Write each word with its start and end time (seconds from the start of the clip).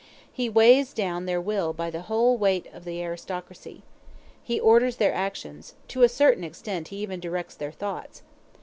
He 0.33 0.49
weighs 0.49 0.93
down 0.93 1.27
their 1.27 1.39
will 1.39 1.73
by 1.73 1.91
the 1.91 2.01
whole 2.01 2.35
weight 2.35 2.65
of 2.73 2.85
the 2.85 3.03
aristocracy. 3.03 3.83
He 4.43 4.59
orders 4.59 4.95
their 4.95 5.13
actions 5.13 5.75
to 5.89 6.01
a 6.01 6.09
certain 6.09 6.43
extent 6.43 6.87
he 6.87 6.95
even 7.03 7.19
directs 7.19 7.53
their 7.53 7.71
thoughts. 7.71 8.23